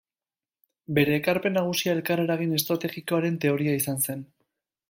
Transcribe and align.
Bere 0.99 1.13
ekarpen 1.17 1.55
nagusia 1.59 1.95
elkarreragin 1.97 2.57
estrategikoaren 2.61 3.41
teoria 3.45 3.81
izan 3.83 4.05
zen. 4.09 4.29